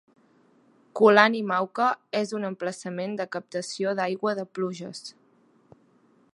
Kulani 0.99 1.41
Mauka 1.49 1.89
és 2.21 2.33
un 2.39 2.49
emplaçament 2.49 3.13
de 3.21 3.29
captació 3.37 3.93
d'aigua 4.01 4.37
de 4.41 4.47
pluges. 4.57 5.07